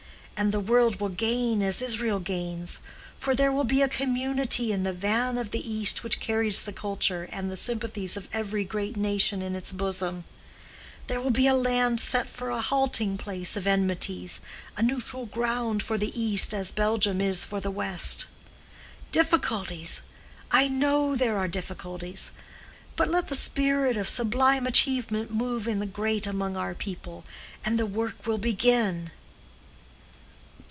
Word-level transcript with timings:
And 0.43 0.51
the 0.51 0.59
world 0.59 0.99
will 0.99 1.09
gain 1.09 1.61
as 1.61 1.83
Israel 1.83 2.17
gains. 2.19 2.79
For 3.19 3.35
there 3.35 3.51
will 3.51 3.63
be 3.63 3.83
a 3.83 3.87
community 3.87 4.71
in 4.71 4.81
the 4.81 4.91
van 4.91 5.37
of 5.37 5.51
the 5.51 5.59
East 5.71 6.03
which 6.03 6.19
carries 6.19 6.63
the 6.63 6.73
culture 6.73 7.29
and 7.31 7.51
the 7.51 7.55
sympathies 7.55 8.17
of 8.17 8.27
every 8.33 8.63
great 8.63 8.97
nation 8.97 9.43
in 9.43 9.55
its 9.55 9.71
bosom: 9.71 10.23
there 11.05 11.21
will 11.21 11.29
be 11.29 11.45
a 11.45 11.53
land 11.53 11.99
set 12.01 12.27
for 12.27 12.49
a 12.49 12.59
halting 12.59 13.19
place 13.19 13.55
of 13.55 13.67
enmities, 13.67 14.41
a 14.75 14.81
neutral 14.81 15.27
ground 15.27 15.83
for 15.83 15.99
the 15.99 16.19
East 16.19 16.55
as 16.55 16.71
Belgium 16.71 17.21
is 17.21 17.43
for 17.45 17.59
the 17.59 17.69
West. 17.69 18.25
Difficulties? 19.11 20.01
I 20.49 20.67
know 20.67 21.15
there 21.15 21.37
are 21.37 21.47
difficulties. 21.47 22.31
But 22.95 23.09
let 23.09 23.27
the 23.27 23.35
spirit 23.35 23.95
of 23.95 24.09
sublime 24.09 24.65
achievement 24.65 25.29
move 25.29 25.67
in 25.67 25.77
the 25.77 25.85
great 25.85 26.25
among 26.25 26.57
our 26.57 26.73
people, 26.73 27.25
and 27.63 27.77
the 27.77 27.85
work 27.85 28.25
will 28.25 28.39
begin." 28.39 29.11